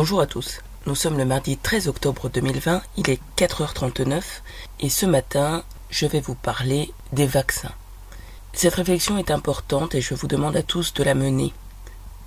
Bonjour 0.00 0.20
à 0.20 0.28
tous. 0.28 0.60
Nous 0.86 0.94
sommes 0.94 1.18
le 1.18 1.24
mardi 1.24 1.56
13 1.56 1.88
octobre 1.88 2.28
2020, 2.28 2.82
il 2.98 3.10
est 3.10 3.20
4h39 3.36 4.22
et 4.78 4.90
ce 4.90 5.06
matin, 5.06 5.64
je 5.90 6.06
vais 6.06 6.20
vous 6.20 6.36
parler 6.36 6.92
des 7.10 7.26
vaccins. 7.26 7.72
Cette 8.52 8.76
réflexion 8.76 9.18
est 9.18 9.32
importante 9.32 9.96
et 9.96 10.00
je 10.00 10.14
vous 10.14 10.28
demande 10.28 10.56
à 10.56 10.62
tous 10.62 10.94
de 10.94 11.02
la 11.02 11.16
mener. 11.16 11.52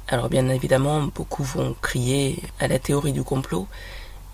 Alors 0.10 0.28
bien 0.28 0.50
évidemment, 0.50 1.04
beaucoup 1.16 1.44
vont 1.44 1.74
crier 1.82 2.44
à 2.60 2.68
la 2.68 2.78
théorie 2.78 3.14
du 3.14 3.24
complot, 3.24 3.70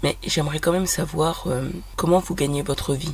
mais 0.01 0.17
j'aimerais 0.23 0.57
quand 0.57 0.71
même 0.71 0.87
savoir 0.87 1.43
euh, 1.45 1.69
comment 1.95 2.17
vous 2.17 2.33
gagnez 2.33 2.63
votre 2.63 2.95
vie, 2.95 3.13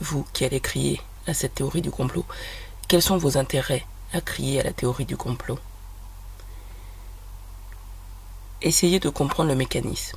vous 0.00 0.24
qui 0.32 0.44
allez 0.44 0.60
crier 0.60 1.00
à 1.26 1.34
cette 1.34 1.56
théorie 1.56 1.82
du 1.82 1.90
complot. 1.90 2.24
Quels 2.86 3.02
sont 3.02 3.16
vos 3.16 3.38
intérêts 3.38 3.84
à 4.12 4.20
crier 4.20 4.60
à 4.60 4.62
la 4.62 4.72
théorie 4.72 5.04
du 5.04 5.16
complot? 5.16 5.58
Essayez 8.64 8.98
de 8.98 9.10
comprendre 9.10 9.50
le 9.50 9.56
mécanisme. 9.56 10.16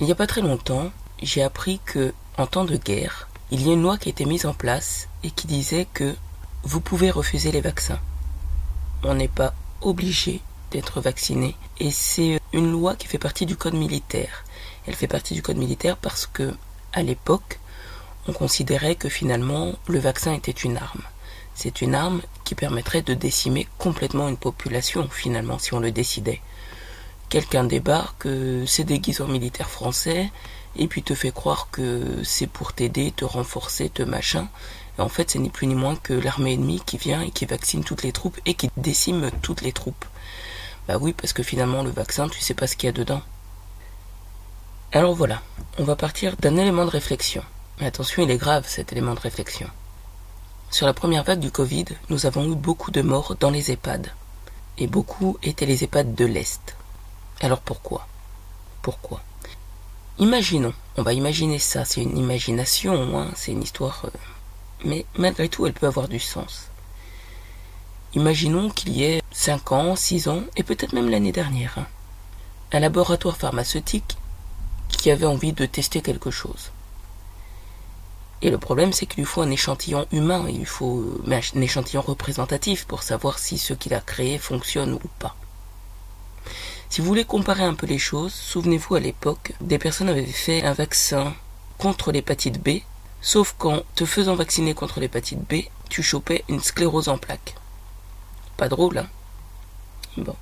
Il 0.00 0.06
n'y 0.06 0.10
a 0.10 0.16
pas 0.16 0.26
très 0.26 0.40
longtemps, 0.40 0.90
j'ai 1.22 1.44
appris 1.44 1.80
que, 1.84 2.12
en 2.36 2.48
temps 2.48 2.64
de 2.64 2.76
guerre, 2.76 3.28
il 3.52 3.64
y 3.64 3.70
a 3.70 3.74
une 3.74 3.82
loi 3.82 3.96
qui 3.96 4.08
a 4.08 4.10
été 4.10 4.24
mise 4.24 4.44
en 4.44 4.54
place 4.54 5.08
et 5.22 5.30
qui 5.30 5.46
disait 5.46 5.86
que 5.94 6.16
vous 6.64 6.80
pouvez 6.80 7.12
refuser 7.12 7.52
les 7.52 7.60
vaccins. 7.60 8.00
On 9.04 9.14
n'est 9.14 9.28
pas 9.28 9.54
obligé 9.82 10.40
d'être 10.72 11.00
vacciné 11.00 11.54
et 11.78 11.92
c'est 11.92 12.40
une 12.52 12.72
loi 12.72 12.96
qui 12.96 13.06
fait 13.06 13.18
partie 13.18 13.46
du 13.46 13.54
code 13.54 13.74
militaire. 13.74 14.44
Elle 14.88 14.96
fait 14.96 15.06
partie 15.06 15.34
du 15.34 15.42
code 15.42 15.56
militaire 15.56 15.96
parce 15.96 16.26
que, 16.26 16.52
à 16.92 17.04
l'époque, 17.04 17.60
on 18.26 18.32
considérait 18.32 18.96
que 18.96 19.08
finalement 19.08 19.74
le 19.86 20.00
vaccin 20.00 20.32
était 20.32 20.50
une 20.50 20.76
arme. 20.76 21.04
C'est 21.54 21.82
une 21.82 21.94
arme 21.94 22.20
qui 22.42 22.56
permettrait 22.56 23.02
de 23.02 23.14
décimer 23.14 23.68
complètement 23.78 24.28
une 24.28 24.36
population 24.36 25.08
finalement 25.08 25.60
si 25.60 25.72
on 25.72 25.78
le 25.78 25.92
décidait 25.92 26.40
quelqu'un 27.30 27.64
débarque, 27.64 28.28
c'est 28.66 28.84
déguisé 28.84 29.22
en 29.22 29.28
militaire 29.28 29.70
français, 29.70 30.30
et 30.76 30.86
puis 30.86 31.02
te 31.02 31.14
fait 31.14 31.32
croire 31.32 31.68
que 31.70 32.22
c'est 32.22 32.46
pour 32.46 32.72
t'aider, 32.72 33.12
te 33.12 33.24
renforcer, 33.24 33.88
te 33.88 34.02
machin. 34.02 34.48
Et 34.98 35.00
en 35.00 35.08
fait, 35.08 35.30
c'est 35.30 35.38
ni 35.38 35.48
plus 35.48 35.66
ni 35.66 35.74
moins 35.74 35.96
que 35.96 36.12
l'armée 36.12 36.54
ennemie 36.54 36.82
qui 36.84 36.98
vient 36.98 37.22
et 37.22 37.30
qui 37.30 37.46
vaccine 37.46 37.84
toutes 37.84 38.02
les 38.02 38.12
troupes 38.12 38.38
et 38.46 38.54
qui 38.54 38.70
décime 38.76 39.30
toutes 39.42 39.62
les 39.62 39.72
troupes. 39.72 40.04
Bah 40.86 40.98
oui, 41.00 41.12
parce 41.12 41.32
que 41.32 41.42
finalement, 41.42 41.82
le 41.82 41.90
vaccin, 41.90 42.28
tu 42.28 42.40
sais 42.40 42.54
pas 42.54 42.66
ce 42.66 42.76
qu'il 42.76 42.88
y 42.88 42.90
a 42.90 42.92
dedans. 42.92 43.22
Alors 44.92 45.14
voilà, 45.14 45.40
on 45.78 45.84
va 45.84 45.96
partir 45.96 46.36
d'un 46.36 46.56
élément 46.56 46.84
de 46.84 46.90
réflexion. 46.90 47.44
Mais 47.78 47.86
attention, 47.86 48.24
il 48.24 48.30
est 48.30 48.36
grave 48.36 48.64
cet 48.66 48.92
élément 48.92 49.14
de 49.14 49.20
réflexion. 49.20 49.68
Sur 50.70 50.86
la 50.86 50.94
première 50.94 51.24
vague 51.24 51.40
du 51.40 51.50
Covid, 51.50 51.86
nous 52.10 52.26
avons 52.26 52.44
eu 52.50 52.54
beaucoup 52.54 52.90
de 52.90 53.02
morts 53.02 53.36
dans 53.38 53.50
les 53.50 53.70
EHPAD. 53.70 54.12
Et 54.78 54.86
beaucoup 54.86 55.38
étaient 55.42 55.66
les 55.66 55.84
EHPAD 55.84 56.14
de 56.14 56.24
l'Est. 56.24 56.76
Alors 57.42 57.60
pourquoi? 57.60 58.06
Pourquoi? 58.82 59.22
Imaginons, 60.18 60.74
on 60.98 61.02
va 61.02 61.14
imaginer 61.14 61.58
ça, 61.58 61.86
c'est 61.86 62.02
une 62.02 62.18
imagination, 62.18 63.18
hein, 63.18 63.30
c'est 63.34 63.52
une 63.52 63.62
histoire, 63.62 64.02
euh, 64.04 64.10
mais 64.84 65.06
malgré 65.16 65.48
tout 65.48 65.66
elle 65.66 65.72
peut 65.72 65.86
avoir 65.86 66.08
du 66.08 66.18
sens. 66.18 66.68
Imaginons 68.12 68.68
qu'il 68.68 68.90
y 68.90 69.04
ait 69.04 69.22
5 69.32 69.72
ans, 69.72 69.96
6 69.96 70.28
ans, 70.28 70.42
et 70.56 70.62
peut-être 70.62 70.92
même 70.92 71.08
l'année 71.08 71.32
dernière, 71.32 71.78
hein, 71.78 71.86
un 72.72 72.80
laboratoire 72.80 73.38
pharmaceutique 73.38 74.18
qui 74.88 75.10
avait 75.10 75.24
envie 75.24 75.54
de 75.54 75.64
tester 75.64 76.02
quelque 76.02 76.30
chose. 76.30 76.72
Et 78.42 78.50
le 78.50 78.58
problème, 78.58 78.92
c'est 78.92 79.06
qu'il 79.06 79.20
lui 79.20 79.26
faut 79.26 79.40
un 79.40 79.50
échantillon 79.50 80.06
humain, 80.12 80.46
il 80.50 80.66
faut 80.66 81.00
euh, 81.26 81.40
un 81.54 81.60
échantillon 81.62 82.02
représentatif 82.02 82.84
pour 82.86 83.02
savoir 83.02 83.38
si 83.38 83.56
ce 83.56 83.72
qu'il 83.72 83.94
a 83.94 84.00
créé 84.00 84.36
fonctionne 84.36 84.92
ou 84.92 85.00
pas. 85.18 85.34
Si 86.90 87.00
vous 87.00 87.06
voulez 87.06 87.24
comparer 87.24 87.62
un 87.62 87.74
peu 87.74 87.86
les 87.86 87.98
choses, 87.98 88.34
souvenez-vous 88.34 88.96
à 88.96 89.00
l'époque, 89.00 89.52
des 89.60 89.78
personnes 89.78 90.08
avaient 90.08 90.26
fait 90.26 90.64
un 90.64 90.72
vaccin 90.72 91.34
contre 91.78 92.10
l'hépatite 92.10 92.60
B, 92.60 92.80
sauf 93.20 93.54
qu'en 93.56 93.82
te 93.94 94.04
faisant 94.04 94.34
vacciner 94.34 94.74
contre 94.74 94.98
l'hépatite 94.98 95.38
B, 95.48 95.66
tu 95.88 96.02
chopais 96.02 96.42
une 96.48 96.60
sclérose 96.60 97.08
en 97.08 97.16
plaques. 97.16 97.54
Pas 98.56 98.68
drôle, 98.68 98.98
hein? 98.98 99.08
Bon. 100.16 100.34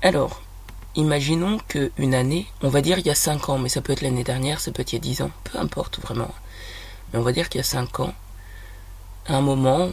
Alors, 0.00 0.40
imaginons 0.94 1.58
qu'une 1.68 2.14
année, 2.14 2.46
on 2.62 2.70
va 2.70 2.80
dire 2.80 2.98
il 2.98 3.06
y 3.06 3.10
a 3.10 3.14
5 3.14 3.50
ans, 3.50 3.58
mais 3.58 3.68
ça 3.68 3.82
peut 3.82 3.92
être 3.92 4.00
l'année 4.00 4.24
dernière, 4.24 4.60
ça 4.60 4.72
peut 4.72 4.80
être 4.80 4.94
il 4.94 4.96
y 4.96 4.98
a 4.98 5.02
10 5.02 5.22
ans, 5.22 5.30
peu 5.44 5.58
importe 5.58 6.00
vraiment. 6.00 6.34
Mais 7.12 7.18
on 7.18 7.22
va 7.22 7.32
dire 7.32 7.50
qu'il 7.50 7.58
y 7.58 7.60
a 7.60 7.64
5 7.64 8.00
ans, 8.00 8.14
à 9.26 9.36
un 9.36 9.42
moment, 9.42 9.90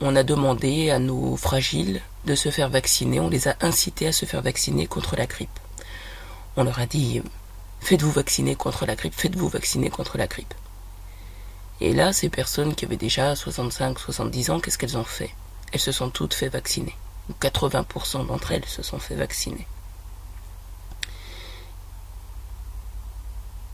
on 0.00 0.16
a 0.16 0.22
demandé 0.22 0.90
à 0.90 0.98
nos 0.98 1.36
fragiles 1.36 2.00
de 2.24 2.34
se 2.34 2.50
faire 2.50 2.70
vacciner, 2.70 3.20
on 3.20 3.28
les 3.28 3.48
a 3.48 3.56
incités 3.60 4.06
à 4.06 4.12
se 4.12 4.24
faire 4.24 4.42
vacciner 4.42 4.86
contre 4.86 5.16
la 5.16 5.26
grippe. 5.26 5.58
On 6.56 6.64
leur 6.64 6.78
a 6.78 6.86
dit 6.86 7.22
faites-vous 7.80 8.12
vacciner 8.12 8.54
contre 8.54 8.86
la 8.86 8.94
grippe, 8.94 9.14
faites-vous 9.14 9.48
vacciner 9.48 9.90
contre 9.90 10.18
la 10.18 10.26
grippe. 10.26 10.54
Et 11.80 11.92
là, 11.92 12.12
ces 12.12 12.28
personnes 12.28 12.74
qui 12.74 12.84
avaient 12.84 12.96
déjà 12.96 13.34
65, 13.34 13.98
70 13.98 14.50
ans, 14.50 14.60
qu'est-ce 14.60 14.78
qu'elles 14.78 14.96
ont 14.96 15.04
fait? 15.04 15.34
Elles 15.72 15.80
se 15.80 15.92
sont 15.92 16.10
toutes 16.10 16.34
fait 16.34 16.48
vacciner. 16.48 16.94
80% 17.40 18.26
d'entre 18.26 18.52
elles 18.52 18.64
se 18.66 18.82
sont 18.82 18.98
fait 18.98 19.14
vacciner. 19.14 19.66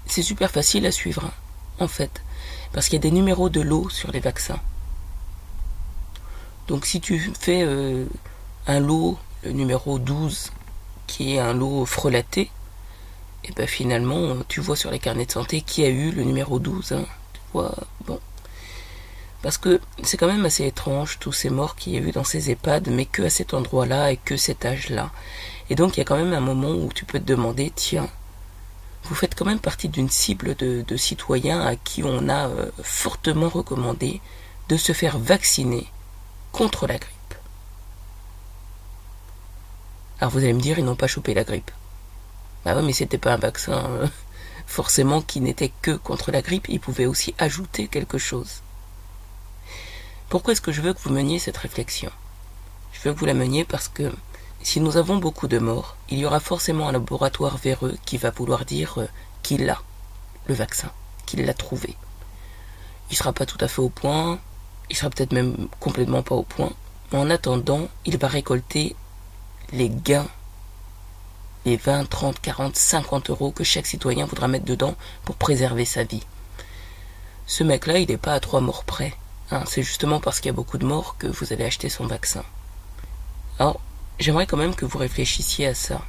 C'est 0.06 0.23
super 0.23 0.50
facile 0.50 0.87
à 0.87 0.93
suivre, 0.93 1.25
hein, 1.27 1.33
en 1.81 1.89
fait, 1.89 2.23
parce 2.73 2.87
qu'il 2.87 2.95
y 2.95 2.97
a 2.97 3.03
des 3.03 3.11
numéros 3.11 3.50
de 3.50 3.61
lot 3.61 3.91
sur 3.91 4.11
les 4.11 4.21
vaccins. 4.21 4.61
Donc 6.69 6.84
si 6.84 7.01
tu 7.01 7.19
fais 7.41 7.62
euh, 7.62 8.05
un 8.67 8.81
lot, 8.81 9.19
le 9.43 9.53
numéro 9.53 9.99
12, 9.99 10.53
qui 11.06 11.34
est 11.34 11.39
un 11.39 11.55
lot 11.55 11.87
frelaté, 11.87 12.51
et 13.45 13.53
ben 13.53 13.67
finalement, 13.67 14.37
tu 14.49 14.61
vois 14.61 14.77
sur 14.77 14.91
les 14.91 14.99
carnets 14.99 15.25
de 15.25 15.33
santé 15.33 15.62
qui 15.62 15.83
a 15.84 15.89
eu 15.89 16.11
le 16.11 16.25
numéro 16.25 16.59
12. 16.59 16.93
Hein. 16.93 17.06
Tu 17.33 17.41
vois, 17.55 17.75
bon. 18.06 18.21
Parce 19.41 19.56
que 19.56 19.81
c'est 20.03 20.19
quand 20.19 20.27
même 20.27 20.45
assez 20.45 20.67
étrange 20.67 21.19
tous 21.21 21.33
ces 21.33 21.49
morts 21.49 21.77
qu'il 21.77 21.95
y 21.95 21.97
a 21.97 22.01
eu 22.01 22.12
dans 22.12 22.25
ces 22.25 22.51
EHPAD, 22.51 22.89
mais 22.89 23.06
que 23.06 23.23
à 23.23 23.31
cet 23.31 23.55
endroit-là 23.55 24.12
et 24.12 24.17
que 24.19 24.37
cet 24.37 24.67
âge-là. 24.67 25.11
Et 25.71 25.75
donc 25.75 25.97
il 25.97 26.00
y 26.00 26.03
a 26.03 26.05
quand 26.05 26.17
même 26.17 26.35
un 26.35 26.41
moment 26.41 26.71
où 26.71 26.91
tu 26.93 27.06
peux 27.06 27.21
te 27.21 27.25
demander, 27.25 27.73
tiens, 27.75 28.09
vous 29.05 29.15
faites 29.15 29.35
quand 29.35 29.47
même 29.47 29.61
partie 29.61 29.89
d'une 29.89 30.11
cible 30.11 30.55
de, 30.56 30.97
citoyens 30.97 31.61
à 31.61 31.77
qui 31.77 32.03
on 32.05 32.29
a 32.29 32.49
euh, 32.49 32.71
fortement 32.83 33.49
recommandé 33.49 34.21
de 34.69 34.77
se 34.77 34.93
faire 34.93 35.19
vacciner 35.19 35.87
contre 36.53 36.86
la 36.86 36.98
grippe. 36.98 37.34
Alors 40.20 40.32
vous 40.32 40.38
allez 40.38 40.53
me 40.53 40.60
dire, 40.60 40.78
ils 40.78 40.84
n'ont 40.84 40.97
pas 40.97 41.06
chopé 41.06 41.34
la 41.34 41.44
grippe. 41.44 41.70
Bah 42.64 42.75
ouais, 42.75 42.82
mais 42.82 42.92
c'était 42.92 43.19
pas 43.19 43.34
un 43.34 43.38
vaccin 43.38 43.84
euh, 43.91 44.09
forcément 44.66 45.22
qui 45.22 45.41
n'était 45.41 45.72
que 45.82 45.92
contre 45.92 46.32
la 46.32 46.42
grippe, 46.42 46.69
il 46.69 46.81
pouvait 46.81 47.06
aussi 47.06 47.34
ajouter 47.38 47.88
quelque 47.88 48.19
chose. 48.19 48.62
Pourquoi 50.28 50.53
est-ce 50.53 50.60
que 50.60 50.72
je 50.72 50.82
veux 50.82 50.92
que 50.92 51.00
vous 51.00 51.12
meniez 51.12 51.38
cette 51.38 51.56
réflexion? 51.56 52.10
Je 52.92 53.00
veux 53.00 53.14
que 53.14 53.19
vous 53.19 53.26
la 53.26 53.34
meniez 53.34 53.64
parce 53.64 53.88
que 53.88 54.12
si 54.62 54.81
nous 54.81 54.97
avons 54.97 55.16
beaucoup 55.16 55.47
de 55.47 55.58
morts, 55.58 55.97
il 56.10 56.19
y 56.19 56.26
aura 56.26 56.41
forcément 56.41 56.88
un 56.88 56.92
laboratoire 56.92 57.56
véreux 57.56 57.97
qui 58.04 58.19
va 58.19 58.31
vouloir 58.31 58.64
dire 58.64 58.98
euh, 58.98 59.08
qu'il 59.42 59.70
a 59.70 59.81
le 60.47 60.54
vaccin, 60.54 60.91
qu'il 61.26 61.44
l'a 61.44 61.54
trouvé. 61.54 61.97
Il 63.10 63.16
sera 63.16 63.32
pas 63.32 63.47
tout 63.47 63.56
à 63.60 63.69
fait 63.69 63.81
au 63.81 63.88
point, 63.88 64.38
il 64.91 64.97
sera 64.97 65.10
peut-être 65.10 65.32
même 65.32 65.69
complètement 65.81 66.22
pas 66.22 66.34
au 66.34 66.43
point. 66.43 66.72
Mais 67.12 67.19
en 67.19 67.31
attendant, 67.31 67.88
il 68.04 68.19
va 68.19 68.28
récolter 68.28 68.94
les 69.72 69.88
gains, 69.88 70.28
les 71.65 71.76
20, 71.76 72.09
30, 72.09 72.41
40, 72.41 72.76
50 72.76 73.31
euros 73.31 73.50
que 73.50 73.65
chaque 73.65 73.87
citoyen 73.87 74.26
voudra 74.26 74.49
mettre 74.49 74.65
dedans 74.65 74.94
pour 75.25 75.37
préserver 75.37 75.84
sa 75.84 76.04
vie. 76.04 76.22
Ce 77.47 77.65
mec-là, 77.65 77.99
il 77.99 78.09
n'est 78.09 78.16
pas 78.19 78.34
à 78.34 78.41
trois 78.41 78.60
morts 78.60 78.84
près. 78.84 79.15
Hein. 79.50 79.65
C'est 79.66 79.82
justement 79.82 80.21
parce 80.21 80.41
qu'il 80.41 80.49
y 80.49 80.50
a 80.50 80.54
beaucoup 80.54 80.78
de 80.78 80.87
morts 80.87 81.16
que 81.19 81.26
vous 81.26 81.53
allez 81.53 81.65
acheter 81.65 81.88
son 81.88 82.06
vaccin. 82.06 82.44
Alors, 83.59 83.81
j'aimerais 84.19 84.47
quand 84.47 84.56
même 84.56 84.75
que 84.75 84.84
vous 84.84 84.99
réfléchissiez 84.99 85.66
à 85.66 85.75
ça. 85.75 86.03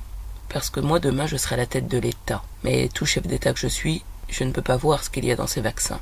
Parce 0.50 0.70
que 0.70 0.80
moi, 0.80 1.00
demain, 1.00 1.28
je 1.28 1.38
serai 1.38 1.56
à 1.56 1.60
la 1.60 1.66
tête 1.66 1.88
de 1.88 1.98
l'État. 1.98 2.44
Mais 2.64 2.90
tout 2.90 3.06
chef 3.06 3.26
d'État 3.26 3.54
que 3.54 3.60
je 3.60 3.68
suis, 3.68 4.04
je 4.28 4.44
ne 4.44 4.52
peux 4.52 4.62
pas 4.62 4.78
voir 4.78 5.04
ce 5.04 5.10
qu'il 5.10 5.26
y 5.26 5.32
a 5.32 5.36
dans 5.36 5.48
ces 5.48 5.62
vaccins. 5.62 6.02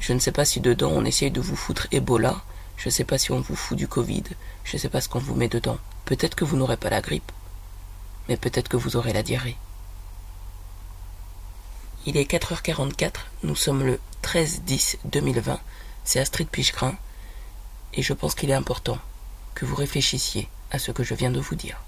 Je 0.00 0.12
ne 0.12 0.18
sais 0.18 0.32
pas 0.32 0.44
si 0.44 0.60
dedans 0.60 0.92
on 0.92 1.04
essaye 1.04 1.30
de 1.30 1.40
vous 1.40 1.56
foutre 1.56 1.88
Ebola, 1.90 2.42
je 2.76 2.88
ne 2.88 2.92
sais 2.92 3.04
pas 3.04 3.18
si 3.18 3.32
on 3.32 3.40
vous 3.40 3.56
fout 3.56 3.76
du 3.76 3.88
Covid, 3.88 4.24
je 4.64 4.76
ne 4.76 4.80
sais 4.80 4.88
pas 4.88 5.00
ce 5.00 5.08
qu'on 5.08 5.18
vous 5.18 5.34
met 5.34 5.48
dedans. 5.48 5.78
Peut-être 6.04 6.34
que 6.34 6.44
vous 6.44 6.56
n'aurez 6.56 6.76
pas 6.76 6.90
la 6.90 7.00
grippe, 7.00 7.32
mais 8.28 8.36
peut-être 8.36 8.68
que 8.68 8.76
vous 8.76 8.96
aurez 8.96 9.12
la 9.12 9.22
diarrhée. 9.22 9.56
Il 12.04 12.16
est 12.16 12.30
4h44, 12.30 13.14
nous 13.42 13.56
sommes 13.56 13.82
le 13.82 13.98
13-10-2020, 14.22 15.58
c'est 16.04 16.20
Astrid 16.20 16.48
Pichegrin, 16.48 16.94
et 17.94 18.02
je 18.02 18.12
pense 18.12 18.34
qu'il 18.34 18.50
est 18.50 18.54
important 18.54 18.98
que 19.54 19.64
vous 19.64 19.74
réfléchissiez 19.74 20.48
à 20.70 20.78
ce 20.78 20.92
que 20.92 21.02
je 21.02 21.14
viens 21.14 21.30
de 21.30 21.40
vous 21.40 21.56
dire. 21.56 21.80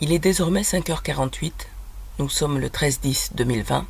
Il 0.00 0.12
est 0.12 0.18
désormais 0.18 0.62
5h48, 0.62 1.52
nous 2.18 2.28
sommes 2.30 2.58
le 2.58 2.68
13-10-2020, 2.68 3.84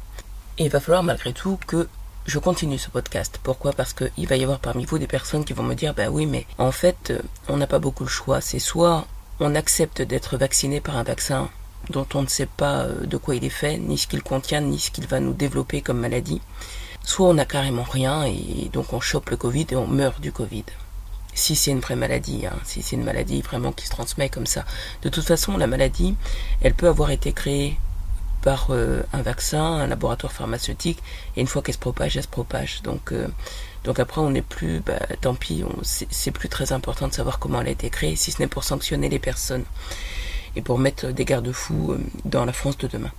et 0.58 0.64
il 0.64 0.70
va 0.70 0.80
falloir 0.80 1.02
malgré 1.02 1.32
tout 1.32 1.58
que 1.66 1.88
je 2.26 2.38
continue 2.38 2.78
ce 2.78 2.90
podcast. 2.90 3.38
Pourquoi? 3.42 3.72
Parce 3.72 3.92
qu'il 3.92 4.26
va 4.26 4.36
y 4.36 4.42
avoir 4.42 4.58
parmi 4.58 4.84
vous 4.84 4.98
des 4.98 5.06
personnes 5.06 5.44
qui 5.44 5.52
vont 5.52 5.62
me 5.62 5.74
dire, 5.74 5.94
bah 5.94 6.08
oui, 6.10 6.26
mais 6.26 6.46
en 6.58 6.72
fait, 6.72 7.10
euh, 7.10 7.20
on 7.48 7.56
n'a 7.56 7.66
pas 7.66 7.78
beaucoup 7.78 8.04
le 8.04 8.08
choix. 8.08 8.40
C'est 8.40 8.58
soit 8.58 9.06
on 9.38 9.54
accepte 9.54 10.02
d'être 10.02 10.36
vacciné 10.36 10.80
par 10.80 10.96
un 10.96 11.02
vaccin 11.02 11.50
dont 11.90 12.06
on 12.14 12.22
ne 12.22 12.26
sait 12.26 12.46
pas 12.46 12.80
euh, 12.80 13.06
de 13.06 13.16
quoi 13.16 13.36
il 13.36 13.44
est 13.44 13.50
fait, 13.50 13.78
ni 13.78 13.98
ce 13.98 14.06
qu'il 14.06 14.22
contient, 14.22 14.60
ni 14.60 14.78
ce 14.78 14.90
qu'il 14.90 15.06
va 15.06 15.20
nous 15.20 15.34
développer 15.34 15.82
comme 15.82 16.00
maladie, 16.00 16.40
soit 17.04 17.28
on 17.28 17.34
n'a 17.34 17.44
carrément 17.44 17.84
rien 17.84 18.24
et 18.24 18.70
donc 18.72 18.92
on 18.92 19.00
chope 19.00 19.30
le 19.30 19.36
Covid 19.36 19.66
et 19.70 19.76
on 19.76 19.86
meurt 19.86 20.20
du 20.20 20.32
Covid. 20.32 20.64
Si 21.34 21.54
c'est 21.54 21.70
une 21.70 21.80
vraie 21.80 21.96
maladie, 21.96 22.46
hein, 22.46 22.56
si 22.64 22.82
c'est 22.82 22.96
une 22.96 23.04
maladie 23.04 23.42
vraiment 23.42 23.70
qui 23.70 23.84
se 23.84 23.90
transmet 23.90 24.30
comme 24.30 24.46
ça. 24.46 24.64
De 25.02 25.10
toute 25.10 25.24
façon, 25.24 25.58
la 25.58 25.66
maladie, 25.66 26.16
elle 26.62 26.72
peut 26.72 26.88
avoir 26.88 27.10
été 27.10 27.32
créée 27.32 27.76
par 28.46 28.68
euh, 28.70 29.02
un 29.12 29.22
vaccin, 29.22 29.60
un 29.60 29.88
laboratoire 29.88 30.32
pharmaceutique, 30.32 31.02
et 31.36 31.40
une 31.40 31.48
fois 31.48 31.62
qu'elle 31.62 31.74
se 31.74 31.80
propage, 31.80 32.16
elle 32.16 32.22
se 32.22 32.28
propage. 32.28 32.80
Donc, 32.84 33.10
euh, 33.10 33.26
donc 33.82 33.98
après, 33.98 34.20
on 34.20 34.30
n'est 34.30 34.40
plus, 34.40 34.78
bah, 34.78 35.00
tant 35.20 35.34
pis, 35.34 35.64
c'est 35.82 36.30
plus 36.30 36.48
très 36.48 36.70
important 36.70 37.08
de 37.08 37.12
savoir 37.12 37.40
comment 37.40 37.60
elle 37.60 37.66
a 37.66 37.72
été 37.72 37.90
créée, 37.90 38.14
si 38.14 38.30
ce 38.30 38.40
n'est 38.40 38.46
pour 38.46 38.62
sanctionner 38.62 39.08
les 39.08 39.18
personnes 39.18 39.64
et 40.54 40.62
pour 40.62 40.78
mettre 40.78 41.08
des 41.08 41.24
garde-fous 41.24 41.90
euh, 41.90 42.00
dans 42.24 42.44
la 42.44 42.52
France 42.52 42.78
de 42.78 42.86
demain. 42.86 43.10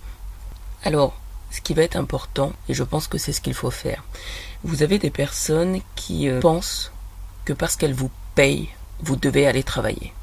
Alors, 0.82 1.14
ce 1.50 1.60
qui 1.60 1.74
va 1.74 1.82
être 1.82 1.96
important, 1.96 2.54
et 2.70 2.72
je 2.72 2.82
pense 2.82 3.06
que 3.06 3.18
c'est 3.18 3.32
ce 3.32 3.42
qu'il 3.42 3.52
faut 3.52 3.70
faire, 3.70 4.04
vous 4.64 4.82
avez 4.82 4.98
des 4.98 5.10
personnes 5.10 5.80
qui 5.94 6.26
pensent 6.40 6.90
que 7.44 7.52
parce 7.52 7.76
qu'elles 7.76 7.92
vous 7.92 8.10
payent, 8.34 8.70
vous 9.00 9.16
devez 9.16 9.46
aller 9.46 9.62
travailler. 9.62 10.14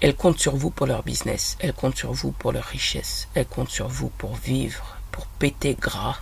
Elles 0.00 0.14
comptent 0.14 0.38
sur 0.38 0.54
vous 0.54 0.70
pour 0.70 0.86
leur 0.86 1.02
business, 1.02 1.56
elles 1.58 1.72
comptent 1.72 1.96
sur 1.96 2.12
vous 2.12 2.30
pour 2.30 2.52
leur 2.52 2.62
richesse, 2.62 3.26
elles 3.34 3.48
comptent 3.48 3.68
sur 3.70 3.88
vous 3.88 4.10
pour 4.10 4.36
vivre, 4.36 4.96
pour 5.10 5.26
péter 5.26 5.74
gras. 5.74 6.18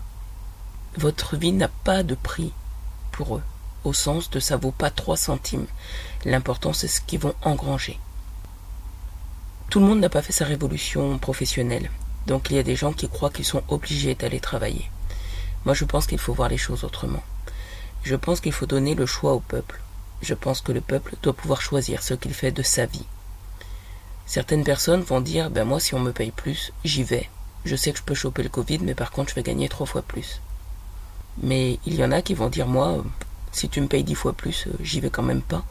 Votre 0.97 1.37
vie 1.37 1.53
n'a 1.53 1.69
pas 1.69 2.03
de 2.03 2.15
prix 2.15 2.55
pour 3.13 3.37
eux, 3.37 3.43
au 3.85 3.93
sens 3.93 4.31
de 4.31 4.41
ça 4.41 4.57
vaut 4.57 4.71
pas 4.71 4.89
trois 4.89 5.19
centimes. 5.19 5.67
L'important 6.25 6.73
c'est 6.73 6.89
ce 6.89 7.03
qu'ils 7.03 7.19
vont 7.19 7.35
engranger. 7.43 8.01
Tout 9.69 9.81
le 9.81 9.87
monde 9.87 10.01
n'a 10.01 10.09
pas 10.09 10.23
fait 10.23 10.33
sa 10.33 10.47
révolution 10.47 11.19
professionnelle, 11.19 11.91
donc 12.27 12.49
il 12.49 12.57
y 12.57 12.59
a 12.59 12.63
des 12.63 12.77
gens 12.77 12.95
qui 12.95 13.11
croient 13.11 13.29
qu'ils 13.29 13.45
sont 13.45 13.63
obligés 13.69 14.15
d'aller 14.15 14.41
travailler. 14.41 14.91
Moi 15.67 15.75
je 15.75 15.85
pense 15.85 16.07
qu'il 16.07 16.19
faut 16.19 16.33
voir 16.33 16.49
les 16.49 16.57
choses 16.57 16.83
autrement. 16.83 17.23
Je 18.05 18.17
pense 18.17 18.41
qu'il 18.41 18.53
faut 18.53 18.65
donner 18.65 18.95
le 18.95 19.05
choix 19.05 19.35
au 19.35 19.41
peuple. 19.41 19.83
Je 20.23 20.33
pense 20.33 20.63
que 20.63 20.73
le 20.73 20.81
peuple 20.81 21.17
doit 21.23 21.35
pouvoir 21.35 21.61
choisir 21.61 22.03
ce 22.03 22.15
qu'il 22.15 22.33
fait 22.33 22.53
de 22.53 22.63
sa 22.63 22.87
vie. 22.87 23.05
Certaines 24.27 24.65
personnes 24.65 25.03
vont 25.03 25.21
dire 25.21 25.51
ben 25.51 25.65
moi 25.65 25.79
si 25.79 25.95
on 25.95 26.01
me 26.01 26.13
paye 26.13 26.33
plus, 26.33 26.73
j'y 26.85 27.05
vais. 27.05 27.31
Je 27.65 27.77
sais 27.77 27.93
que 27.93 27.99
je 27.99 28.03
peux 28.03 28.15
choper 28.15 28.43
le 28.43 28.49
Covid, 28.49 28.81
mais 28.81 28.95
par 28.95 29.13
contre 29.13 29.31
je 29.31 29.37
vais 29.37 29.45
gagner 29.45 29.69
trois 29.69 29.87
fois 29.87 30.03
plus. 30.03 30.41
Mais 31.43 31.79
il 31.87 31.95
y 31.95 32.05
en 32.05 32.11
a 32.11 32.23
qui 32.23 32.35
vont 32.35 32.49
dire 32.49 32.67
moi, 32.67 33.05
si 33.53 33.69
tu 33.69 33.81
me 33.81 33.87
payes 33.87 34.03
dix 34.03 34.17
fois 34.17 34.33
plus, 34.33 34.67
j'y 34.81 35.01
vais 35.01 35.11
quand 35.11 35.23
même 35.23 35.43
pas. 35.43 35.65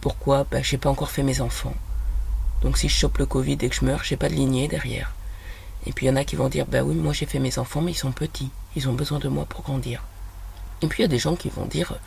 Pourquoi? 0.00 0.46
Ben 0.50 0.64
j'ai 0.64 0.78
pas 0.78 0.88
encore 0.88 1.10
fait 1.10 1.22
mes 1.22 1.42
enfants. 1.42 1.74
Donc 2.62 2.78
si 2.78 2.88
je 2.88 2.94
chope 2.94 3.18
le 3.18 3.26
Covid 3.26 3.58
et 3.60 3.68
que 3.68 3.74
je 3.74 3.84
meurs, 3.84 4.02
j'ai 4.02 4.16
pas 4.16 4.30
de 4.30 4.34
lignée 4.34 4.66
derrière. 4.66 5.12
Et 5.86 5.92
puis 5.92 6.06
il 6.06 6.08
y 6.08 6.12
en 6.12 6.16
a 6.16 6.24
qui 6.24 6.36
vont 6.36 6.48
dire 6.48 6.64
bah 6.64 6.82
oui, 6.82 6.94
moi 6.94 7.12
j'ai 7.12 7.26
fait 7.26 7.38
mes 7.38 7.58
enfants, 7.58 7.82
mais 7.82 7.92
ils 7.92 7.96
sont 7.96 8.12
petits, 8.12 8.50
ils 8.76 8.88
ont 8.88 8.94
besoin 8.94 9.18
de 9.18 9.28
moi 9.28 9.44
pour 9.44 9.62
grandir. 9.62 10.02
Et 10.80 10.86
puis 10.86 11.02
il 11.02 11.02
y 11.02 11.04
a 11.04 11.08
des 11.08 11.18
gens 11.18 11.36
qui 11.36 11.50
vont 11.50 11.66
dire 11.66 11.98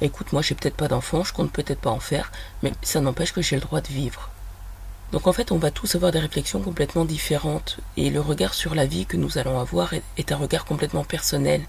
écoute, 0.00 0.32
moi 0.32 0.40
j'ai 0.40 0.54
peut-être 0.54 0.76
pas 0.76 0.88
d'enfants, 0.88 1.24
je 1.24 1.34
compte 1.34 1.52
peut-être 1.52 1.80
pas 1.80 1.90
en 1.90 2.00
faire, 2.00 2.32
mais 2.62 2.72
ça 2.80 3.02
n'empêche 3.02 3.34
que 3.34 3.42
j'ai 3.42 3.56
le 3.56 3.62
droit 3.62 3.82
de 3.82 3.88
vivre. 3.88 4.30
Donc 5.12 5.26
en 5.26 5.32
fait, 5.32 5.50
on 5.50 5.58
va 5.58 5.70
tous 5.70 5.96
avoir 5.96 6.12
des 6.12 6.20
réflexions 6.20 6.60
complètement 6.60 7.04
différentes, 7.04 7.78
et 7.96 8.10
le 8.10 8.20
regard 8.20 8.54
sur 8.54 8.74
la 8.74 8.86
vie 8.86 9.06
que 9.06 9.16
nous 9.16 9.38
allons 9.38 9.58
avoir 9.58 9.92
est 10.16 10.32
un 10.32 10.36
regard 10.36 10.64
complètement 10.64 11.02
personnel, 11.02 11.62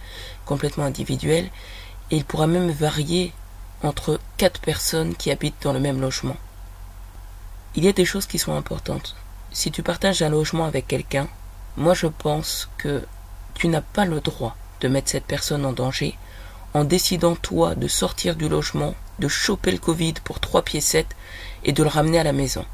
complètement 0.45 0.85
individuel, 0.85 1.49
et 2.11 2.17
il 2.17 2.25
pourra 2.25 2.45
même 2.45 2.69
varier 2.69 3.33
entre 3.81 4.19
quatre 4.37 4.61
personnes 4.61 5.15
qui 5.15 5.31
habitent 5.31 5.63
dans 5.63 5.73
le 5.73 5.79
même 5.79 6.01
logement. 6.01 6.37
Il 7.75 7.83
y 7.83 7.87
a 7.87 7.93
des 7.93 8.05
choses 8.05 8.27
qui 8.27 8.37
sont 8.37 8.55
importantes. 8.55 9.15
Si 9.51 9.71
tu 9.71 9.81
partages 9.81 10.21
un 10.21 10.29
logement 10.29 10.65
avec 10.65 10.87
quelqu'un, 10.87 11.27
moi 11.77 11.95
je 11.95 12.07
pense 12.07 12.69
que 12.77 13.03
tu 13.55 13.69
n'as 13.69 13.81
pas 13.81 14.05
le 14.05 14.21
droit 14.21 14.55
de 14.81 14.87
mettre 14.87 15.09
cette 15.09 15.25
personne 15.25 15.65
en 15.65 15.73
danger 15.73 16.17
en 16.73 16.83
décidant 16.83 17.35
toi 17.35 17.75
de 17.75 17.87
sortir 17.87 18.35
du 18.35 18.47
logement, 18.47 18.95
de 19.19 19.27
choper 19.27 19.71
le 19.71 19.77
Covid 19.77 20.13
pour 20.23 20.39
trois 20.39 20.61
pieds 20.61 20.81
sept 20.81 21.07
et 21.63 21.73
de 21.73 21.83
le 21.83 21.89
ramener 21.89 22.19
à 22.19 22.23
la 22.23 22.33
maison. 22.33 22.65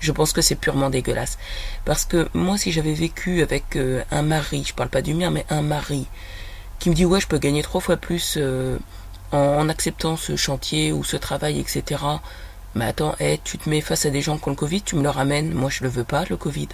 Je 0.00 0.12
pense 0.12 0.32
que 0.32 0.42
c'est 0.42 0.56
purement 0.56 0.90
dégueulasse. 0.90 1.38
Parce 1.84 2.04
que 2.04 2.28
moi, 2.34 2.58
si 2.58 2.72
j'avais 2.72 2.92
vécu 2.92 3.42
avec 3.42 3.76
euh, 3.76 4.02
un 4.10 4.22
mari, 4.22 4.64
je 4.66 4.74
parle 4.74 4.90
pas 4.90 5.02
du 5.02 5.14
mien, 5.14 5.30
mais 5.30 5.46
un 5.48 5.62
mari, 5.62 6.06
qui 6.78 6.90
me 6.90 6.94
dit 6.94 7.04
ouais, 7.04 7.20
je 7.20 7.26
peux 7.26 7.38
gagner 7.38 7.62
trois 7.62 7.80
fois 7.80 7.96
plus 7.96 8.34
euh, 8.36 8.78
en, 9.32 9.68
acceptant 9.68 10.16
ce 10.16 10.36
chantier 10.36 10.92
ou 10.92 11.02
ce 11.02 11.16
travail, 11.16 11.58
etc. 11.58 12.02
Mais 12.74 12.84
attends, 12.84 13.14
hey, 13.18 13.40
tu 13.42 13.56
te 13.58 13.70
mets 13.70 13.80
face 13.80 14.04
à 14.04 14.10
des 14.10 14.20
gens 14.20 14.36
qui 14.36 14.48
ont 14.48 14.50
le 14.50 14.56
Covid, 14.56 14.82
tu 14.82 14.96
me 14.96 15.02
le 15.02 15.08
ramènes. 15.08 15.52
Moi, 15.52 15.70
je 15.70 15.82
le 15.82 15.88
veux 15.88 16.04
pas, 16.04 16.24
le 16.28 16.36
Covid. 16.36 16.68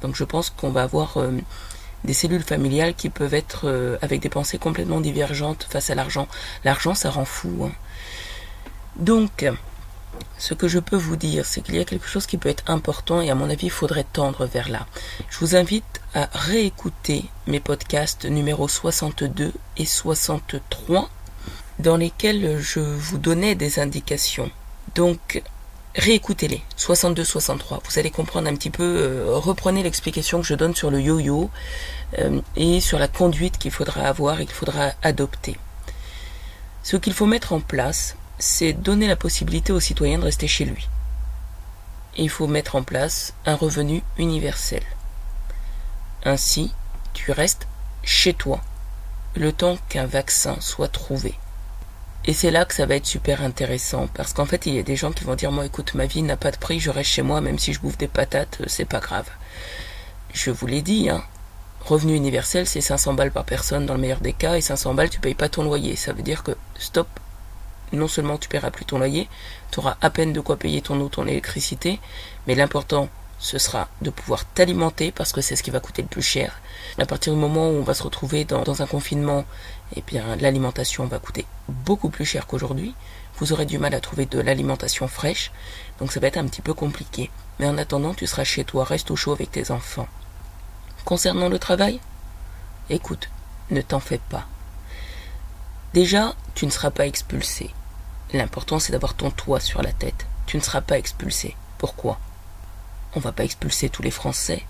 Donc, 0.00 0.16
je 0.16 0.24
pense 0.24 0.48
qu'on 0.50 0.70
va 0.70 0.82
avoir 0.82 1.18
euh, 1.18 1.32
des 2.04 2.14
cellules 2.14 2.42
familiales 2.42 2.94
qui 2.94 3.10
peuvent 3.10 3.34
être 3.34 3.98
avec 4.02 4.20
des 4.20 4.28
pensées 4.28 4.58
complètement 4.58 5.00
divergentes 5.00 5.66
face 5.70 5.90
à 5.90 5.94
l'argent. 5.94 6.28
L'argent, 6.64 6.94
ça 6.94 7.10
rend 7.10 7.24
fou. 7.24 7.66
Hein. 7.66 7.72
Donc, 8.96 9.44
ce 10.38 10.54
que 10.54 10.68
je 10.68 10.78
peux 10.78 10.96
vous 10.96 11.16
dire, 11.16 11.46
c'est 11.46 11.60
qu'il 11.60 11.76
y 11.76 11.80
a 11.80 11.84
quelque 11.84 12.08
chose 12.08 12.26
qui 12.26 12.36
peut 12.36 12.48
être 12.48 12.64
important 12.68 13.20
et 13.20 13.30
à 13.30 13.34
mon 13.34 13.48
avis, 13.48 13.66
il 13.66 13.70
faudrait 13.70 14.04
tendre 14.04 14.46
vers 14.46 14.68
là. 14.68 14.86
Je 15.30 15.38
vous 15.38 15.56
invite 15.56 16.00
à 16.14 16.28
réécouter 16.32 17.24
mes 17.46 17.60
podcasts 17.60 18.24
numéro 18.24 18.68
62 18.68 19.52
et 19.76 19.86
63 19.86 21.08
dans 21.78 21.96
lesquels 21.96 22.58
je 22.60 22.80
vous 22.80 23.18
donnais 23.18 23.54
des 23.54 23.78
indications. 23.78 24.50
Donc, 24.94 25.42
réécoutez-les, 25.96 26.62
62-63. 26.78 27.80
Vous 27.84 27.98
allez 27.98 28.10
comprendre 28.10 28.48
un 28.48 28.54
petit 28.54 28.70
peu, 28.70 28.82
euh, 28.84 29.36
reprenez 29.36 29.82
l'explication 29.82 30.40
que 30.40 30.46
je 30.46 30.54
donne 30.54 30.74
sur 30.74 30.90
le 30.90 31.00
yo-yo 31.00 31.50
euh, 32.18 32.40
et 32.56 32.80
sur 32.80 32.98
la 32.98 33.08
conduite 33.08 33.58
qu'il 33.58 33.70
faudra 33.70 34.02
avoir 34.02 34.40
et 34.40 34.46
qu'il 34.46 34.54
faudra 34.54 34.92
adopter. 35.02 35.56
Ce 36.82 36.96
qu'il 36.96 37.12
faut 37.14 37.26
mettre 37.26 37.52
en 37.52 37.60
place, 37.60 38.16
c'est 38.38 38.72
donner 38.72 39.06
la 39.06 39.16
possibilité 39.16 39.72
aux 39.72 39.80
citoyens 39.80 40.18
de 40.18 40.24
rester 40.24 40.48
chez 40.48 40.64
lui. 40.64 40.88
Il 42.16 42.30
faut 42.30 42.46
mettre 42.46 42.76
en 42.76 42.82
place 42.82 43.34
un 43.46 43.56
revenu 43.56 44.02
universel. 44.18 44.82
Ainsi, 46.24 46.72
tu 47.12 47.32
restes 47.32 47.66
chez 48.02 48.34
toi 48.34 48.60
le 49.34 49.52
temps 49.52 49.78
qu'un 49.88 50.06
vaccin 50.06 50.56
soit 50.60 50.88
trouvé. 50.88 51.34
Et 52.26 52.32
c'est 52.32 52.50
là 52.50 52.64
que 52.64 52.74
ça 52.74 52.86
va 52.86 52.94
être 52.94 53.06
super 53.06 53.42
intéressant, 53.42 54.08
parce 54.14 54.32
qu'en 54.32 54.46
fait, 54.46 54.64
il 54.66 54.74
y 54.74 54.78
a 54.78 54.82
des 54.82 54.96
gens 54.96 55.12
qui 55.12 55.24
vont 55.24 55.34
dire, 55.34 55.52
moi, 55.52 55.66
écoute, 55.66 55.94
ma 55.94 56.06
vie 56.06 56.22
n'a 56.22 56.36
pas 56.36 56.50
de 56.50 56.56
prix, 56.56 56.80
je 56.80 56.90
reste 56.90 57.10
chez 57.10 57.22
moi, 57.22 57.40
même 57.42 57.58
si 57.58 57.74
je 57.74 57.80
bouffe 57.80 57.98
des 57.98 58.08
patates, 58.08 58.58
euh, 58.62 58.64
c'est 58.66 58.86
pas 58.86 59.00
grave. 59.00 59.28
Je 60.32 60.50
vous 60.50 60.66
l'ai 60.66 60.80
dit, 60.80 61.10
hein. 61.10 61.22
Revenu 61.84 62.14
universel, 62.16 62.66
c'est 62.66 62.80
500 62.80 63.12
balles 63.12 63.30
par 63.30 63.44
personne 63.44 63.84
dans 63.84 63.92
le 63.92 64.00
meilleur 64.00 64.20
des 64.20 64.32
cas, 64.32 64.54
et 64.54 64.62
500 64.62 64.94
balles, 64.94 65.10
tu 65.10 65.20
payes 65.20 65.34
pas 65.34 65.50
ton 65.50 65.64
loyer. 65.64 65.96
Ça 65.96 66.14
veut 66.14 66.22
dire 66.22 66.42
que, 66.42 66.52
stop, 66.78 67.08
non 67.92 68.08
seulement 68.08 68.38
tu 68.38 68.48
paieras 68.48 68.70
plus 68.70 68.84
ton 68.84 68.98
loyer, 68.98 69.28
tu 69.70 69.80
auras 69.80 69.96
à 70.00 70.10
peine 70.10 70.32
de 70.32 70.40
quoi 70.40 70.56
payer 70.56 70.80
ton 70.80 71.00
eau, 71.00 71.08
ton 71.08 71.26
électricité, 71.26 72.00
mais 72.46 72.54
l'important, 72.54 73.08
ce 73.38 73.58
sera 73.58 73.88
de 74.00 74.10
pouvoir 74.10 74.46
t'alimenter 74.46 75.12
parce 75.12 75.32
que 75.32 75.40
c'est 75.40 75.56
ce 75.56 75.62
qui 75.62 75.70
va 75.70 75.80
coûter 75.80 76.02
le 76.02 76.08
plus 76.08 76.22
cher. 76.22 76.60
À 76.98 77.04
partir 77.04 77.34
du 77.34 77.38
moment 77.38 77.68
où 77.68 77.74
on 77.74 77.82
va 77.82 77.94
se 77.94 78.02
retrouver 78.02 78.44
dans, 78.44 78.80
un 78.80 78.86
confinement 78.86 79.44
eh 79.96 80.02
bien 80.02 80.36
l'alimentation 80.36 81.06
va 81.06 81.18
coûter 81.18 81.44
beaucoup 81.68 82.08
plus 82.08 82.24
cher 82.24 82.46
qu'aujourd'hui. 82.46 82.94
Vous 83.36 83.52
aurez 83.52 83.66
du 83.66 83.78
mal 83.78 83.94
à 83.94 84.00
trouver 84.00 84.26
de 84.26 84.40
l'alimentation 84.40 85.08
fraîche, 85.08 85.50
donc 85.98 86.12
ça 86.12 86.20
va 86.20 86.28
être 86.28 86.38
un 86.38 86.46
petit 86.46 86.62
peu 86.62 86.72
compliqué. 86.72 87.30
Mais 87.58 87.66
en 87.66 87.76
attendant, 87.76 88.14
tu 88.14 88.26
seras 88.26 88.44
chez 88.44 88.64
toi, 88.64 88.84
reste 88.84 89.10
au 89.10 89.16
chaud 89.16 89.32
avec 89.32 89.50
tes 89.50 89.70
enfants. 89.70 90.08
Concernant 91.04 91.48
le 91.48 91.58
travail, 91.58 92.00
écoute, 92.88 93.28
ne 93.70 93.82
t'en 93.82 94.00
fais 94.00 94.20
pas. 94.30 94.46
Déjà, 95.94 96.34
tu 96.56 96.66
ne 96.66 96.72
seras 96.72 96.90
pas 96.90 97.06
expulsé. 97.06 97.70
L'important, 98.32 98.80
c'est 98.80 98.90
d'avoir 98.90 99.14
ton 99.14 99.30
toit 99.30 99.60
sur 99.60 99.80
la 99.80 99.92
tête. 99.92 100.26
Tu 100.44 100.56
ne 100.56 100.62
seras 100.62 100.80
pas 100.80 100.98
expulsé. 100.98 101.56
Pourquoi? 101.78 102.18
On 103.14 103.20
va 103.20 103.30
pas 103.30 103.44
expulser 103.44 103.88
tous 103.90 104.02
les 104.02 104.10
Français. 104.10 104.64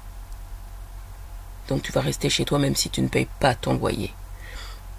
Donc 1.69 1.83
tu 1.83 1.93
vas 1.93 2.03
rester 2.03 2.29
chez 2.29 2.45
toi 2.45 2.59
même 2.59 2.77
si 2.77 2.91
tu 2.91 3.01
ne 3.01 3.09
payes 3.09 3.29
pas 3.41 3.55
ton 3.55 3.73
loyer. 3.73 4.13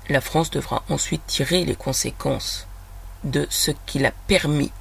La 0.09 0.19
France 0.19 0.49
devra 0.49 0.81
ensuite 0.89 1.21
tirer 1.27 1.63
les 1.63 1.75
conséquences 1.75 2.65
de 3.23 3.45
ce 3.51 3.69
qu'il 3.85 4.03
a 4.07 4.11
permis, 4.25 4.71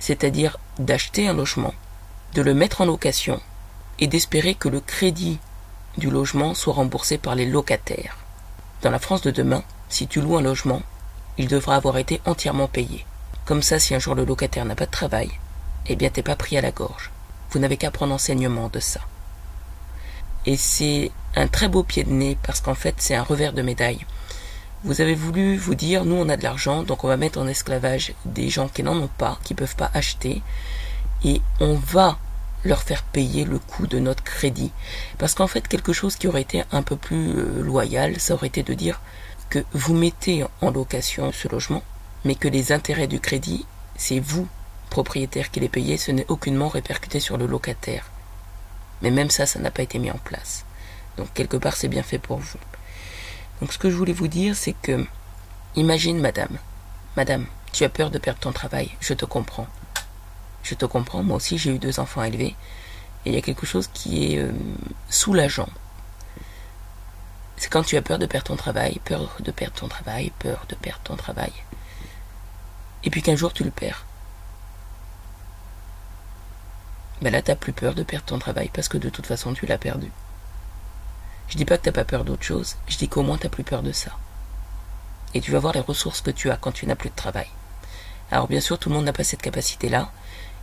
c'est-à-dire 0.00 0.58
d'acheter 0.78 1.28
un 1.28 1.34
logement, 1.34 1.74
de 2.32 2.40
le 2.40 2.54
mettre 2.54 2.80
en 2.80 2.86
location 2.86 3.38
et 3.98 4.06
d'espérer 4.06 4.54
que 4.54 4.70
le 4.70 4.80
crédit 4.80 5.40
du 5.98 6.08
logement 6.08 6.54
soit 6.54 6.72
remboursé 6.72 7.18
par 7.18 7.34
les 7.34 7.44
locataires. 7.44 8.16
Dans 8.80 8.90
la 8.90 8.98
France 8.98 9.20
de 9.20 9.30
demain, 9.30 9.62
si 9.88 10.06
tu 10.06 10.20
loues 10.20 10.36
un 10.36 10.42
logement, 10.42 10.82
il 11.38 11.48
devra 11.48 11.76
avoir 11.76 11.98
été 11.98 12.20
entièrement 12.24 12.68
payé. 12.68 13.04
Comme 13.44 13.62
ça, 13.62 13.78
si 13.78 13.94
un 13.94 13.98
jour 13.98 14.14
le 14.14 14.24
locataire 14.24 14.64
n'a 14.64 14.74
pas 14.74 14.86
de 14.86 14.90
travail, 14.90 15.30
eh 15.86 15.96
bien 15.96 16.10
t'es 16.10 16.22
pas 16.22 16.36
pris 16.36 16.58
à 16.58 16.60
la 16.60 16.72
gorge. 16.72 17.10
Vous 17.50 17.58
n'avez 17.58 17.76
qu'à 17.76 17.90
prendre 17.90 18.14
enseignement 18.14 18.68
de 18.68 18.80
ça. 18.80 19.00
Et 20.46 20.56
c'est 20.56 21.10
un 21.34 21.48
très 21.48 21.68
beau 21.68 21.82
pied 21.82 22.04
de 22.04 22.10
nez 22.10 22.38
parce 22.42 22.60
qu'en 22.60 22.74
fait 22.74 22.94
c'est 22.98 23.14
un 23.14 23.22
revers 23.22 23.52
de 23.52 23.62
médaille 23.62 24.04
Vous 24.84 25.00
avez 25.00 25.14
voulu 25.14 25.56
vous 25.56 25.74
dire, 25.74 26.04
nous 26.04 26.16
on 26.16 26.28
a 26.28 26.36
de 26.36 26.42
l'argent, 26.42 26.82
donc 26.82 27.04
on 27.04 27.08
va 27.08 27.16
mettre 27.16 27.38
en 27.38 27.46
esclavage 27.46 28.14
des 28.24 28.48
gens 28.48 28.68
qui 28.68 28.82
n'en 28.82 28.96
ont 28.96 29.10
pas, 29.18 29.38
qui 29.44 29.54
ne 29.54 29.58
peuvent 29.58 29.76
pas 29.76 29.90
acheter, 29.94 30.42
et 31.24 31.40
on 31.60 31.74
va 31.74 32.18
leur 32.64 32.82
faire 32.82 33.02
payer 33.02 33.44
le 33.44 33.58
coût 33.58 33.86
de 33.86 33.98
notre 33.98 34.24
crédit. 34.24 34.72
Parce 35.18 35.34
qu'en 35.34 35.46
fait, 35.46 35.66
quelque 35.66 35.92
chose 35.92 36.16
qui 36.16 36.28
aurait 36.28 36.42
été 36.42 36.64
un 36.72 36.82
peu 36.82 36.96
plus 36.96 37.38
euh, 37.38 37.62
loyal, 37.62 38.18
ça 38.18 38.34
aurait 38.34 38.48
été 38.48 38.62
de 38.62 38.74
dire 38.74 39.00
que 39.50 39.64
vous 39.72 39.94
mettez 39.94 40.44
en 40.60 40.70
location 40.70 41.32
ce 41.32 41.48
logement, 41.48 41.82
mais 42.24 42.34
que 42.34 42.48
les 42.48 42.72
intérêts 42.72 43.06
du 43.06 43.20
crédit, 43.20 43.66
c'est 43.96 44.20
vous, 44.20 44.48
propriétaire, 44.90 45.50
qui 45.50 45.60
les 45.60 45.68
payez, 45.68 45.96
ce 45.96 46.10
n'est 46.10 46.26
aucunement 46.28 46.68
répercuté 46.68 47.20
sur 47.20 47.36
le 47.36 47.46
locataire. 47.46 48.10
Mais 49.02 49.10
même 49.10 49.30
ça, 49.30 49.46
ça 49.46 49.58
n'a 49.58 49.70
pas 49.70 49.82
été 49.82 49.98
mis 49.98 50.10
en 50.10 50.18
place. 50.18 50.64
Donc 51.16 51.32
quelque 51.34 51.56
part, 51.56 51.76
c'est 51.76 51.88
bien 51.88 52.02
fait 52.02 52.18
pour 52.18 52.38
vous. 52.38 52.58
Donc 53.60 53.72
ce 53.72 53.78
que 53.78 53.90
je 53.90 53.96
voulais 53.96 54.12
vous 54.12 54.28
dire, 54.28 54.54
c'est 54.56 54.74
que, 54.82 55.06
imagine 55.76 56.20
madame, 56.20 56.58
madame, 57.16 57.46
tu 57.72 57.84
as 57.84 57.88
peur 57.88 58.10
de 58.10 58.18
perdre 58.18 58.40
ton 58.40 58.52
travail, 58.52 58.90
je 59.00 59.14
te 59.14 59.24
comprends. 59.24 59.66
Je 60.62 60.74
te 60.74 60.84
comprends, 60.84 61.22
moi 61.22 61.36
aussi 61.36 61.58
j'ai 61.58 61.74
eu 61.74 61.78
deux 61.78 62.00
enfants 62.00 62.20
à 62.20 62.28
élever, 62.28 62.54
et 63.24 63.30
il 63.30 63.34
y 63.34 63.38
a 63.38 63.42
quelque 63.42 63.66
chose 63.66 63.88
qui 63.92 64.34
est 64.34 64.38
euh, 64.38 64.52
soulageant. 65.08 65.68
C'est 67.56 67.70
quand 67.70 67.82
tu 67.82 67.96
as 67.96 68.02
peur 68.02 68.18
de 68.18 68.26
perdre 68.26 68.48
ton 68.48 68.56
travail, 68.56 69.00
peur 69.04 69.36
de 69.40 69.50
perdre 69.50 69.74
ton 69.74 69.88
travail, 69.88 70.32
peur 70.38 70.66
de 70.68 70.74
perdre 70.74 71.02
ton 71.04 71.16
travail. 71.16 71.52
Et 73.04 73.10
puis 73.10 73.22
qu'un 73.22 73.36
jour 73.36 73.52
tu 73.52 73.64
le 73.64 73.70
perds. 73.70 74.04
Ben 77.22 77.32
là, 77.32 77.40
t'as 77.40 77.56
plus 77.56 77.72
peur 77.72 77.94
de 77.94 78.02
perdre 78.02 78.26
ton 78.26 78.38
travail 78.38 78.70
parce 78.72 78.88
que 78.88 78.98
de 78.98 79.08
toute 79.08 79.26
façon, 79.26 79.54
tu 79.54 79.64
l'as 79.64 79.78
perdu. 79.78 80.12
Je 81.48 81.56
dis 81.56 81.64
pas 81.64 81.78
que 81.78 81.84
t'as 81.84 81.92
pas 81.92 82.04
peur 82.04 82.24
d'autre 82.24 82.42
chose, 82.42 82.76
je 82.88 82.98
dis 82.98 83.08
qu'au 83.08 83.22
moins 83.22 83.38
t'as 83.38 83.48
plus 83.48 83.64
peur 83.64 83.82
de 83.82 83.92
ça. 83.92 84.10
Et 85.32 85.40
tu 85.40 85.50
vas 85.50 85.58
voir 85.58 85.72
les 85.72 85.80
ressources 85.80 86.20
que 86.20 86.30
tu 86.30 86.50
as 86.50 86.56
quand 86.56 86.72
tu 86.72 86.86
n'as 86.86 86.96
plus 86.96 87.10
de 87.10 87.14
travail. 87.14 87.48
Alors 88.30 88.48
bien 88.48 88.60
sûr, 88.60 88.78
tout 88.78 88.88
le 88.88 88.96
monde 88.96 89.04
n'a 89.04 89.12
pas 89.12 89.24
cette 89.24 89.42
capacité-là. 89.42 90.10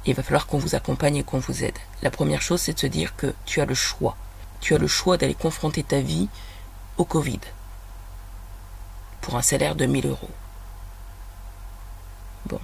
Il 0.06 0.14
va 0.14 0.24
falloir 0.24 0.46
qu'on 0.46 0.58
vous 0.58 0.76
accompagne 0.76 1.16
et 1.18 1.24
qu'on 1.24 1.40
vous 1.40 1.64
aide. 1.64 1.78
La 2.02 2.12
première 2.12 2.42
chose, 2.42 2.62
c'est 2.62 2.74
de 2.74 2.80
se 2.80 2.88
dire 2.88 3.16
que 3.16 3.34
tu 3.46 3.62
as 3.62 3.66
le 3.66 3.74
choix. 3.74 4.18
Tu 4.60 4.76
as 4.76 4.78
le 4.78 4.88
choix 4.88 5.18
d'aller 5.18 5.36
confronter 5.36 5.84
ta 5.84 6.02
vie 6.02 6.28
au 6.98 7.06
Covid 7.06 7.40
pour 9.22 9.36
un 9.36 9.42
salaire 9.42 9.76
de 9.76 9.86
1000 9.86 10.08
euros. 10.08 10.30
Bon. 12.46 12.60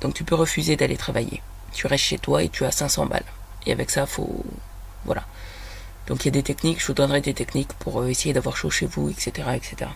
Donc 0.00 0.14
tu 0.14 0.24
peux 0.24 0.34
refuser 0.34 0.76
d'aller 0.76 0.96
travailler 0.96 1.42
tu 1.74 1.86
restes 1.86 2.04
chez 2.04 2.18
toi 2.18 2.42
et 2.42 2.48
tu 2.48 2.64
as 2.64 2.70
500 2.70 3.06
balles. 3.06 3.24
Et 3.66 3.72
avec 3.72 3.90
ça, 3.90 4.06
faut, 4.06 4.44
voilà. 5.04 5.24
Donc 6.06 6.24
il 6.24 6.26
y 6.26 6.28
a 6.28 6.32
des 6.32 6.42
techniques, 6.42 6.80
je 6.80 6.86
vous 6.86 6.94
donnerai 6.94 7.20
des 7.20 7.34
techniques 7.34 7.72
pour 7.74 8.00
euh, 8.00 8.08
essayer 8.08 8.32
d'avoir 8.32 8.56
chaud 8.56 8.70
chez 8.70 8.86
vous, 8.86 9.10
etc., 9.10 9.48
etc. 9.54 9.90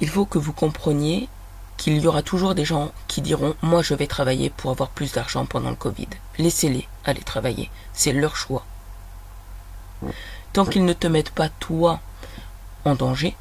Il 0.00 0.08
faut 0.08 0.26
que 0.26 0.38
vous 0.38 0.52
compreniez 0.52 1.28
qu'il 1.78 1.98
y 1.98 2.06
aura 2.06 2.22
toujours 2.22 2.54
des 2.54 2.64
gens 2.64 2.92
qui 3.08 3.22
diront 3.22 3.54
moi 3.62 3.82
je 3.82 3.94
vais 3.94 4.06
travailler 4.06 4.50
pour 4.50 4.70
avoir 4.70 4.90
plus 4.90 5.12
d'argent 5.12 5.46
pendant 5.46 5.70
le 5.70 5.76
Covid. 5.76 6.08
Laissez-les 6.38 6.86
aller 7.04 7.22
travailler, 7.22 7.70
c'est 7.92 8.12
leur 8.12 8.36
choix. 8.36 8.64
Tant 10.56 10.64
qu'ils 10.64 10.86
ne 10.86 10.94
te 10.94 11.06
mettent 11.06 11.32
pas 11.32 11.50
toi 11.50 12.00
en 12.86 12.94
danger, 12.94 13.36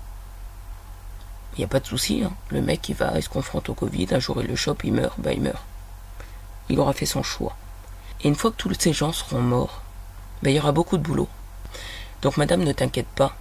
il 1.54 1.60
n'y 1.60 1.64
a 1.64 1.68
pas 1.70 1.80
de 1.80 1.88
souci. 1.88 2.22
Hein. 2.26 2.34
Le 2.50 2.62
mec 2.62 2.90
il 2.90 2.96
va, 2.96 3.14
il 3.16 3.24
se 3.24 3.30
confronte 3.30 3.70
au 3.70 3.74
Covid, 3.74 4.08
un 4.12 4.20
jour 4.20 4.42
il 4.42 4.48
le 4.50 4.58
chope, 4.58 4.84
il 4.84 4.92
meurt, 4.92 5.18
bah 5.18 5.32
il 5.32 5.40
meurt 5.40 5.64
il 6.68 6.78
aura 6.78 6.92
fait 6.92 7.06
son 7.06 7.24
choix. 7.24 7.56
Et 8.22 8.28
une 8.28 8.36
fois 8.36 8.52
que 8.52 8.58
tous 8.58 8.74
ces 8.78 8.92
gens 8.92 9.14
seront 9.14 9.40
morts, 9.40 9.82
ben, 10.44 10.50
il 10.50 10.58
y 10.58 10.60
aura 10.60 10.74
beaucoup 10.74 10.98
de 10.98 11.04
boulot. 11.04 11.30
Donc 12.22 12.36
madame, 12.36 12.66
ne 12.66 12.74
t'inquiète 12.74 13.08
pas. 13.08 13.34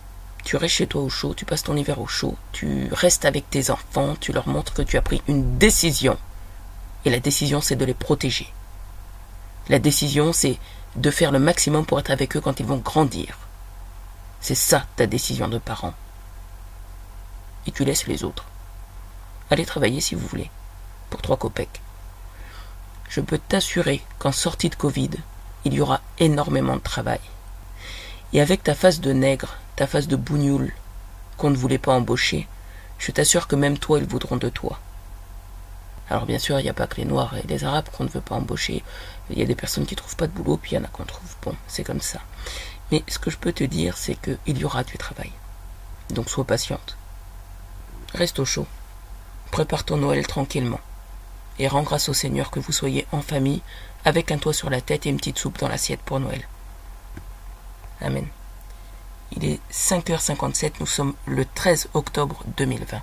Tu 0.44 0.54
restes 0.54 0.76
chez 0.76 0.86
toi 0.86 1.02
au 1.02 1.08
chaud, 1.08 1.34
tu 1.34 1.44
passes 1.44 1.64
ton 1.64 1.76
hiver 1.76 2.00
au 2.00 2.06
chaud, 2.06 2.36
tu 2.52 2.86
restes 2.92 3.24
avec 3.24 3.50
tes 3.50 3.70
enfants, 3.70 4.14
tu 4.20 4.32
leur 4.32 4.46
montres 4.46 4.74
que 4.74 4.82
tu 4.82 4.96
as 4.98 5.02
pris 5.02 5.20
une 5.26 5.58
décision. 5.58 6.16
Et 7.04 7.10
la 7.10 7.18
décision, 7.18 7.60
c'est 7.60 7.74
de 7.74 7.84
les 7.84 7.92
protéger. 7.92 8.46
La 9.68 9.80
décision, 9.80 10.32
c'est 10.32 10.60
de 10.94 11.10
faire 11.10 11.32
le 11.32 11.40
maximum 11.40 11.84
pour 11.84 11.98
être 11.98 12.12
avec 12.12 12.36
eux 12.36 12.40
quand 12.40 12.60
ils 12.60 12.66
vont 12.66 12.76
grandir. 12.76 13.36
C'est 14.44 14.54
ça 14.54 14.84
ta 14.96 15.06
décision 15.06 15.48
de 15.48 15.56
parent. 15.56 15.94
Et 17.66 17.72
tu 17.72 17.84
laisses 17.86 18.06
les 18.06 18.24
autres. 18.24 18.44
Allez 19.50 19.64
travailler 19.64 20.02
si 20.02 20.14
vous 20.14 20.26
voulez. 20.26 20.50
Pour 21.08 21.22
trois 21.22 21.38
copecs 21.38 21.80
je 23.08 23.20
peux 23.20 23.38
t'assurer 23.38 24.02
qu'en 24.18 24.32
sortie 24.32 24.68
de 24.68 24.74
Covid, 24.74 25.10
il 25.64 25.72
y 25.72 25.80
aura 25.80 26.00
énormément 26.18 26.74
de 26.74 26.80
travail. 26.80 27.20
Et 28.32 28.40
avec 28.40 28.64
ta 28.64 28.74
face 28.74 29.00
de 29.00 29.12
nègre, 29.12 29.56
ta 29.76 29.86
face 29.86 30.08
de 30.08 30.16
bougnoule, 30.16 30.72
qu'on 31.36 31.50
ne 31.50 31.56
voulait 31.56 31.78
pas 31.78 31.94
embaucher, 31.94 32.48
je 32.98 33.12
t'assure 33.12 33.46
que 33.46 33.54
même 33.54 33.78
toi, 33.78 34.00
ils 34.00 34.04
voudront 34.04 34.36
de 34.36 34.48
toi. 34.48 34.80
Alors 36.10 36.26
bien 36.26 36.40
sûr, 36.40 36.58
il 36.58 36.64
n'y 36.64 36.68
a 36.68 36.74
pas 36.74 36.88
que 36.88 36.96
les 36.96 37.04
Noirs 37.04 37.36
et 37.36 37.46
les 37.46 37.62
Arabes 37.62 37.88
qu'on 37.96 38.02
ne 38.02 38.08
veut 38.08 38.20
pas 38.20 38.34
embaucher. 38.34 38.82
Il 39.30 39.38
y 39.38 39.42
a 39.42 39.46
des 39.46 39.54
personnes 39.54 39.86
qui 39.86 39.94
ne 39.94 39.98
trouvent 39.98 40.16
pas 40.16 40.26
de 40.26 40.32
boulot, 40.32 40.56
puis 40.56 40.72
il 40.72 40.74
y 40.74 40.78
en 40.78 40.84
a 40.84 40.88
qu'on 40.88 41.04
trouve. 41.04 41.36
Bon, 41.42 41.54
c'est 41.68 41.84
comme 41.84 42.00
ça. 42.00 42.18
Mais 42.90 43.02
ce 43.08 43.18
que 43.18 43.30
je 43.30 43.38
peux 43.38 43.52
te 43.52 43.64
dire, 43.64 43.96
c'est 43.96 44.16
qu'il 44.16 44.58
y 44.58 44.64
aura 44.64 44.84
du 44.84 44.98
travail. 44.98 45.32
Donc 46.10 46.28
sois 46.28 46.44
patiente. 46.44 46.96
Reste 48.14 48.38
au 48.38 48.44
chaud. 48.44 48.66
Prépare 49.50 49.84
ton 49.84 49.96
Noël 49.96 50.26
tranquillement 50.26 50.80
et 51.58 51.68
rends 51.68 51.82
grâce 51.82 52.08
au 52.08 52.14
Seigneur 52.14 52.50
que 52.50 52.60
vous 52.60 52.72
soyez 52.72 53.06
en 53.12 53.22
famille, 53.22 53.62
avec 54.04 54.32
un 54.32 54.38
toit 54.38 54.52
sur 54.52 54.70
la 54.70 54.80
tête 54.80 55.06
et 55.06 55.08
une 55.08 55.16
petite 55.16 55.38
soupe 55.38 55.58
dans 55.58 55.68
l'assiette 55.68 56.00
pour 56.00 56.20
Noël. 56.20 56.46
Amen. 58.00 58.26
Il 59.32 59.44
est 59.44 59.60
5h57, 59.72 60.72
nous 60.80 60.86
sommes 60.86 61.14
le 61.26 61.44
13 61.44 61.88
octobre 61.94 62.42
2020. 62.56 63.00